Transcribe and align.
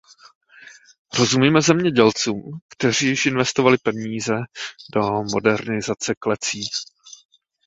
Rozumíme 1.17 1.61
zemědělcům, 1.61 2.43
kteří 2.67 3.07
již 3.07 3.25
investovali 3.25 3.77
peníze 3.77 4.33
do 4.93 5.01
modernizace 5.23 6.15
klecí. 6.19 6.61